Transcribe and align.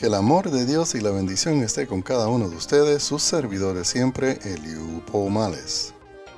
Que 0.00 0.06
el 0.06 0.14
amor 0.14 0.50
de 0.50 0.64
Dios 0.64 0.94
y 0.94 1.00
la 1.02 1.10
bendición 1.10 1.62
esté 1.62 1.86
con 1.86 2.00
cada 2.00 2.28
uno 2.28 2.48
de 2.48 2.56
ustedes, 2.56 3.02
sus 3.02 3.22
servidores 3.22 3.86
siempre, 3.86 4.38
Eliu 4.44 5.04
Pomales. 5.04 5.92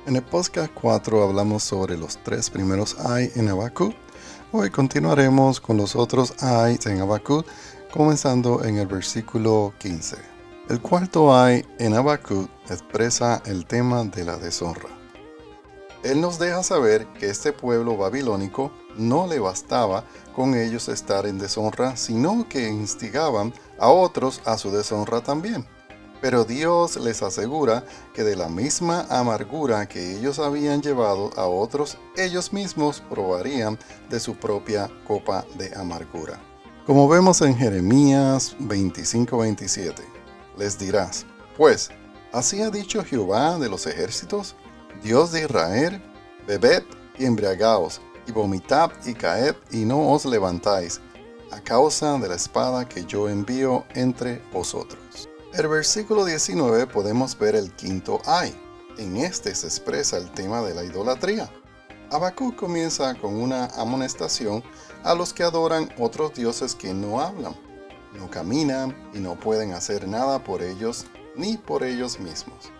En 0.05 0.17
el 0.17 0.21
podcast 0.21 0.73
4 0.73 1.23
hablamos 1.23 1.63
sobre 1.63 1.97
los 1.97 2.21
tres 2.23 2.49
primeros 2.49 2.97
ay 2.99 3.31
en 3.35 3.47
Habacuc. 3.47 3.95
Hoy 4.51 4.69
continuaremos 4.69 5.61
con 5.61 5.77
los 5.77 5.95
otros 5.95 6.33
ay 6.41 6.77
en 6.83 6.99
Habacuc, 6.99 7.45
comenzando 7.89 8.65
en 8.65 8.79
el 8.79 8.87
versículo 8.87 9.73
15. 9.77 10.17
El 10.67 10.81
cuarto 10.81 11.33
ay 11.33 11.65
en 11.79 11.93
Habacuc 11.93 12.49
expresa 12.69 13.41
el 13.45 13.65
tema 13.65 14.03
de 14.03 14.25
la 14.25 14.35
deshonra. 14.35 14.89
Él 16.03 16.19
nos 16.19 16.37
deja 16.37 16.63
saber 16.63 17.07
que 17.17 17.29
este 17.29 17.53
pueblo 17.53 17.95
babilónico 17.95 18.73
no 18.97 19.27
le 19.27 19.39
bastaba 19.39 20.03
con 20.35 20.55
ellos 20.55 20.89
estar 20.89 21.25
en 21.25 21.37
deshonra, 21.37 21.95
sino 21.95 22.47
que 22.49 22.69
instigaban 22.69 23.53
a 23.79 23.89
otros 23.89 24.41
a 24.45 24.57
su 24.57 24.71
deshonra 24.71 25.21
también. 25.21 25.65
Pero 26.21 26.45
Dios 26.45 26.95
les 26.95 27.21
asegura 27.21 27.83
que 28.13 28.23
de 28.23 28.37
la 28.37 28.47
misma 28.47 29.05
amargura 29.09 29.87
que 29.89 30.17
ellos 30.17 30.39
habían 30.39 30.81
llevado 30.81 31.31
a 31.35 31.47
otros, 31.47 31.97
ellos 32.15 32.53
mismos 32.53 33.03
probarían 33.09 33.77
de 34.09 34.21
su 34.21 34.35
propia 34.35 34.89
copa 35.05 35.45
de 35.57 35.75
amargura. 35.75 36.39
Como 36.85 37.09
vemos 37.09 37.41
en 37.41 37.57
Jeremías 37.57 38.55
25:27, 38.59 40.01
les 40.57 40.79
dirás, 40.79 41.25
pues, 41.57 41.89
así 42.31 42.61
ha 42.61 42.69
dicho 42.69 43.03
Jehová 43.03 43.59
de 43.59 43.67
los 43.67 43.85
ejércitos, 43.85 44.55
Dios 45.03 45.33
de 45.33 45.41
Israel, 45.41 46.01
bebed 46.47 46.83
y 47.17 47.25
embriagaos, 47.25 47.99
y 48.27 48.31
vomitad 48.31 48.91
y 49.05 49.13
caed 49.13 49.55
y 49.71 49.85
no 49.85 50.11
os 50.11 50.25
levantáis, 50.25 51.01
a 51.51 51.61
causa 51.61 52.17
de 52.17 52.27
la 52.27 52.35
espada 52.35 52.87
que 52.87 53.05
yo 53.05 53.29
envío 53.29 53.85
entre 53.93 54.41
vosotros. 54.51 55.29
El 55.53 55.67
versículo 55.67 56.25
19 56.25 56.87
podemos 56.87 57.37
ver 57.37 57.55
el 57.55 57.71
quinto 57.73 58.21
ay. 58.25 58.59
En 58.97 59.17
este 59.17 59.53
se 59.53 59.67
expresa 59.67 60.17
el 60.17 60.31
tema 60.31 60.61
de 60.61 60.73
la 60.73 60.83
idolatría. 60.83 61.49
Habacuc 62.09 62.55
comienza 62.55 63.15
con 63.15 63.35
una 63.35 63.65
amonestación 63.77 64.63
a 65.03 65.13
los 65.13 65.33
que 65.33 65.43
adoran 65.43 65.93
otros 65.99 66.33
dioses 66.33 66.75
que 66.75 66.93
no 66.93 67.19
hablan, 67.19 67.55
no 68.17 68.29
caminan 68.29 68.95
y 69.13 69.19
no 69.19 69.39
pueden 69.39 69.73
hacer 69.73 70.07
nada 70.07 70.43
por 70.43 70.61
ellos 70.61 71.05
ni 71.35 71.57
por 71.57 71.83
ellos 71.83 72.19
mismos. 72.19 72.71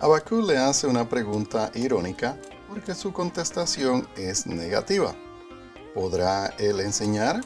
Habacuc 0.00 0.44
le 0.44 0.56
hace 0.56 0.86
una 0.86 1.08
pregunta 1.08 1.70
irónica 1.74 2.36
porque 2.68 2.94
su 2.94 3.12
contestación 3.12 4.08
es 4.16 4.46
negativa. 4.46 5.14
¿Podrá 5.94 6.48
él 6.58 6.80
enseñar? 6.80 7.40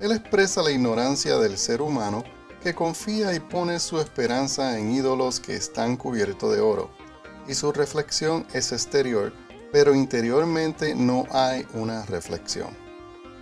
Él 0.00 0.12
expresa 0.12 0.62
la 0.62 0.70
ignorancia 0.70 1.38
del 1.38 1.58
ser 1.58 1.82
humano 1.82 2.24
que 2.62 2.74
confía 2.74 3.34
y 3.34 3.40
pone 3.40 3.78
su 3.78 4.00
esperanza 4.00 4.78
en 4.78 4.90
ídolos 4.92 5.40
que 5.40 5.54
están 5.54 5.96
cubiertos 5.96 6.54
de 6.54 6.60
oro, 6.60 6.90
y 7.46 7.54
su 7.54 7.72
reflexión 7.72 8.46
es 8.52 8.72
exterior, 8.72 9.32
pero 9.72 9.94
interiormente 9.94 10.94
no 10.94 11.26
hay 11.30 11.66
una 11.74 12.04
reflexión, 12.06 12.68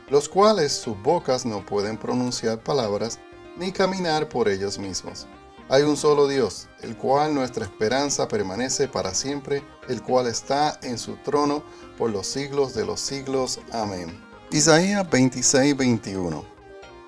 los 0.08 0.28
cuales 0.28 0.72
sus 0.72 1.00
bocas 1.02 1.46
no 1.46 1.64
pueden 1.64 1.96
pronunciar 1.96 2.58
palabras 2.60 3.18
ni 3.56 3.72
caminar 3.72 4.28
por 4.28 4.48
ellos 4.48 4.78
mismos. 4.78 5.26
Hay 5.68 5.82
un 5.82 5.96
solo 5.96 6.28
Dios, 6.28 6.68
el 6.82 6.96
cual 6.96 7.34
nuestra 7.34 7.64
esperanza 7.64 8.28
permanece 8.28 8.86
para 8.86 9.14
siempre, 9.14 9.64
el 9.88 10.00
cual 10.00 10.28
está 10.28 10.78
en 10.82 10.96
su 10.96 11.16
trono 11.16 11.64
por 11.98 12.10
los 12.10 12.28
siglos 12.28 12.72
de 12.72 12.86
los 12.86 13.00
siglos. 13.00 13.58
Amén. 13.72 14.24
Isaías 14.52 15.10
26, 15.10 15.76
21. 15.76 16.44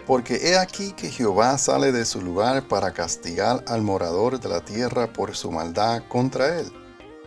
Porque 0.09 0.41
he 0.43 0.59
aquí 0.59 0.91
que 0.93 1.09
Jehová 1.09 1.57
sale 1.57 1.93
de 1.93 2.05
su 2.05 2.21
lugar 2.21 2.67
para 2.67 2.93
castigar 2.93 3.63
al 3.69 3.83
morador 3.83 4.41
de 4.41 4.49
la 4.49 4.65
tierra 4.65 5.13
por 5.13 5.37
su 5.37 5.53
maldad 5.53 6.03
contra 6.09 6.59
él. 6.59 6.73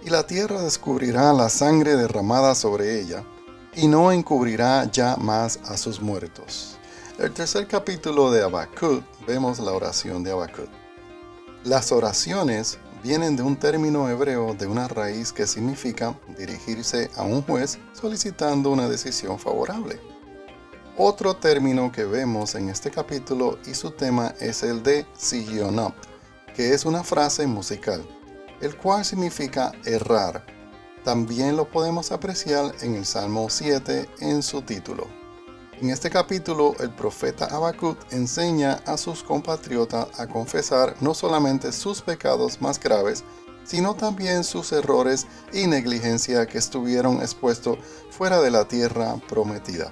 Y 0.03 0.09
la 0.09 0.27
tierra 0.27 0.61
descubrirá 0.61 1.31
la 1.31 1.47
sangre 1.47 1.95
derramada 1.95 2.55
sobre 2.55 2.99
ella, 2.99 3.23
y 3.73 3.87
no 3.87 4.11
encubrirá 4.11 4.91
ya 4.91 5.15
más 5.15 5.59
a 5.63 5.77
sus 5.77 6.01
muertos. 6.01 6.77
El 7.17 7.31
tercer 7.31 7.67
capítulo 7.67 8.31
de 8.31 8.43
Habacuc 8.43 9.01
vemos 9.25 9.59
la 9.59 9.71
oración 9.71 10.23
de 10.23 10.31
Habacuc. 10.31 10.80
Las 11.63 11.91
oraciones 11.91 12.79
vienen 13.03 13.35
de 13.35 13.43
un 13.43 13.55
término 13.55 14.09
hebreo 14.09 14.55
de 14.55 14.65
una 14.65 14.87
raíz 14.87 15.31
que 15.31 15.45
significa 15.45 16.17
dirigirse 16.35 17.11
a 17.15 17.21
un 17.21 17.43
juez 17.43 17.77
solicitando 17.93 18.71
una 18.71 18.89
decisión 18.89 19.37
favorable. 19.37 19.99
Otro 20.97 21.35
término 21.35 21.91
que 21.91 22.03
vemos 22.03 22.55
en 22.55 22.69
este 22.69 22.89
capítulo 22.89 23.59
y 23.67 23.75
su 23.75 23.91
tema 23.91 24.33
es 24.39 24.63
el 24.63 24.81
de 24.81 25.05
sigionot, 25.15 25.93
que 26.55 26.73
es 26.73 26.83
una 26.83 27.03
frase 27.03 27.45
musical, 27.45 28.03
el 28.59 28.75
cual 28.75 29.05
significa 29.05 29.71
errar. 29.85 30.43
También 31.03 31.55
lo 31.55 31.69
podemos 31.69 32.11
apreciar 32.11 32.73
en 32.81 32.95
el 32.95 33.05
Salmo 33.05 33.51
7 33.51 34.09
en 34.19 34.41
su 34.41 34.63
título. 34.63 35.20
En 35.81 35.89
este 35.89 36.11
capítulo, 36.11 36.75
el 36.79 36.91
profeta 36.91 37.45
Habacuc 37.45 37.97
enseña 38.13 38.73
a 38.85 38.97
sus 38.97 39.23
compatriotas 39.23 40.19
a 40.19 40.27
confesar 40.27 40.95
no 41.01 41.15
solamente 41.15 41.71
sus 41.71 42.03
pecados 42.03 42.61
más 42.61 42.79
graves, 42.79 43.23
sino 43.63 43.95
también 43.95 44.43
sus 44.43 44.73
errores 44.73 45.25
y 45.51 45.65
negligencia 45.65 46.45
que 46.45 46.59
estuvieron 46.59 47.15
expuestos 47.23 47.79
fuera 48.11 48.41
de 48.41 48.51
la 48.51 48.67
tierra 48.67 49.15
prometida. 49.27 49.91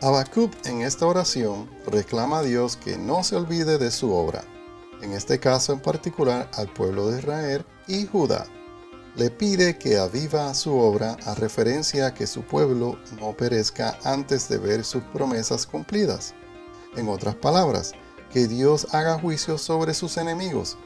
Habacuc 0.00 0.52
en 0.64 0.82
esta 0.82 1.06
oración 1.06 1.68
reclama 1.88 2.38
a 2.38 2.42
Dios 2.44 2.76
que 2.76 2.96
no 2.96 3.24
se 3.24 3.34
olvide 3.34 3.78
de 3.78 3.90
su 3.90 4.12
obra, 4.12 4.44
en 5.02 5.12
este 5.12 5.40
caso 5.40 5.72
en 5.72 5.80
particular 5.80 6.48
al 6.54 6.72
pueblo 6.72 7.10
de 7.10 7.18
Israel 7.18 7.66
y 7.88 8.06
Judá 8.06 8.46
le 9.16 9.30
pide 9.30 9.78
que 9.78 9.96
aviva 9.96 10.52
su 10.52 10.76
obra 10.76 11.16
a 11.24 11.34
referencia 11.34 12.08
a 12.08 12.14
que 12.14 12.26
su 12.26 12.42
pueblo 12.42 12.98
no 13.18 13.34
perezca 13.34 13.98
antes 14.04 14.48
de 14.48 14.58
ver 14.58 14.84
sus 14.84 15.02
promesas 15.04 15.66
cumplidas. 15.66 16.34
En 16.96 17.08
otras 17.08 17.34
palabras, 17.34 17.92
que 18.30 18.46
Dios 18.46 18.94
haga 18.94 19.18
juicio 19.18 19.56
sobre 19.56 19.94
sus 19.94 20.18
enemigos. 20.18 20.76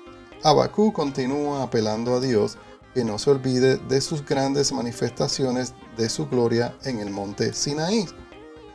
Abacú 0.44 0.92
continúa 0.92 1.64
apelando 1.64 2.14
a 2.14 2.20
Dios 2.20 2.56
que 2.94 3.04
no 3.04 3.18
se 3.18 3.30
olvide 3.30 3.76
de 3.76 4.00
sus 4.00 4.24
grandes 4.24 4.72
manifestaciones 4.72 5.74
de 5.96 6.08
su 6.08 6.28
gloria 6.28 6.76
en 6.84 7.00
el 7.00 7.10
monte 7.10 7.52
Sinaí, 7.52 8.06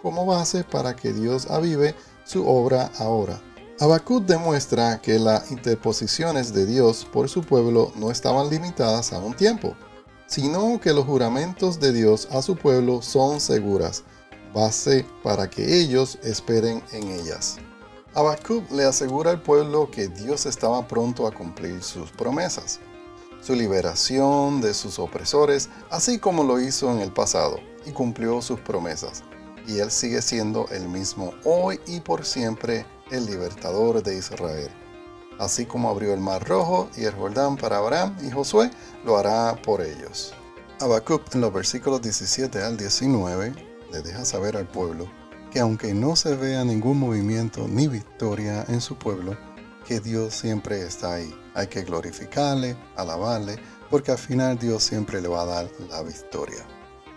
como 0.01 0.25
base 0.25 0.63
para 0.65 0.95
que 0.95 1.13
Dios 1.13 1.49
avive 1.49 1.95
su 2.25 2.47
obra 2.47 2.91
ahora. 2.99 3.41
Habacuc 3.77 4.23
demuestra 4.25 5.01
que 5.01 5.19
las 5.19 5.51
interposiciones 5.51 6.53
de 6.53 6.65
Dios 6.65 7.05
por 7.11 7.27
su 7.27 7.41
pueblo 7.41 7.91
no 7.97 8.09
estaban 8.09 8.49
limitadas 8.49 9.11
a 9.11 9.19
un 9.19 9.33
tiempo, 9.33 9.75
sino 10.27 10.79
que 10.79 10.93
los 10.93 11.03
juramentos 11.03 11.77
de 11.81 11.91
Dios 11.91 12.29
a 12.31 12.41
su 12.41 12.55
pueblo 12.55 13.01
son 13.01 13.41
seguras, 13.41 14.03
base 14.53 15.05
para 15.23 15.49
que 15.49 15.81
ellos 15.81 16.17
esperen 16.23 16.81
en 16.93 17.09
ellas. 17.09 17.57
Habacuc 18.13 18.71
le 18.71 18.85
asegura 18.85 19.31
al 19.31 19.41
pueblo 19.41 19.91
que 19.91 20.07
Dios 20.07 20.45
estaba 20.45 20.87
pronto 20.87 21.27
a 21.27 21.33
cumplir 21.33 21.83
sus 21.83 22.11
promesas, 22.11 22.79
su 23.41 23.55
liberación 23.55 24.61
de 24.61 24.73
sus 24.73 24.99
opresores, 24.99 25.67
así 25.89 26.17
como 26.17 26.45
lo 26.45 26.61
hizo 26.61 26.89
en 26.93 27.01
el 27.01 27.11
pasado, 27.11 27.59
y 27.85 27.91
cumplió 27.91 28.41
sus 28.41 28.61
promesas. 28.61 29.23
Y 29.67 29.79
Él 29.79 29.91
sigue 29.91 30.21
siendo 30.21 30.65
el 30.69 30.87
mismo 30.87 31.33
hoy 31.43 31.81
y 31.87 31.99
por 31.99 32.23
siempre 32.23 32.85
el 33.11 33.25
libertador 33.25 34.01
de 34.03 34.17
Israel. 34.17 34.69
Así 35.39 35.65
como 35.65 35.89
abrió 35.89 36.13
el 36.13 36.19
mar 36.19 36.47
rojo 36.47 36.89
y 36.95 37.03
el 37.03 37.13
Jordán 37.13 37.57
para 37.57 37.77
Abraham 37.77 38.15
y 38.25 38.31
Josué, 38.31 38.71
lo 39.03 39.17
hará 39.17 39.59
por 39.61 39.81
ellos. 39.81 40.33
Habacuc 40.79 41.33
en 41.33 41.41
los 41.41 41.53
versículos 41.53 42.01
17 42.01 42.61
al 42.61 42.77
19 42.77 43.53
le 43.91 44.01
deja 44.01 44.25
saber 44.25 44.57
al 44.57 44.67
pueblo 44.67 45.09
que 45.51 45.61
aunque 45.61 45.93
no 45.93 46.17
se 46.17 46.35
vea 46.35 46.65
ningún 46.65 46.99
movimiento 46.99 47.65
ni 47.69 47.87
victoria 47.87 48.65
en 48.67 48.81
su 48.81 48.97
pueblo, 48.97 49.37
que 49.87 50.01
Dios 50.01 50.33
siempre 50.33 50.81
está 50.81 51.13
ahí. 51.13 51.33
Hay 51.53 51.67
que 51.67 51.83
glorificarle, 51.83 52.75
alabarle, 52.97 53.57
porque 53.89 54.11
al 54.11 54.17
final 54.17 54.59
Dios 54.59 54.83
siempre 54.83 55.21
le 55.21 55.29
va 55.29 55.43
a 55.43 55.45
dar 55.45 55.69
la 55.89 56.03
victoria. 56.03 56.65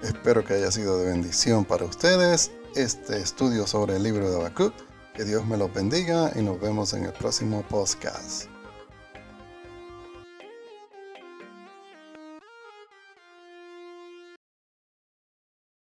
Espero 0.03 0.45
que 0.45 0.55
haya 0.55 0.71
sido 0.71 0.99
de 0.99 1.07
bendición 1.07 1.65
para 1.65 1.85
ustedes 1.85 2.53
este 2.77 3.19
estudio 3.19 3.67
sobre 3.67 3.97
el 3.97 4.05
libro 4.05 4.31
de 4.31 4.37
Habacuc 4.37 4.73
que 5.19 5.25
Dios 5.25 5.45
me 5.45 5.57
los 5.57 5.75
bendiga 5.75 6.31
y 6.37 6.43
nos 6.43 6.61
vemos 6.61 6.95
en 6.95 7.05
el 7.05 7.13
próximo 7.13 7.65
podcast. 7.69 8.58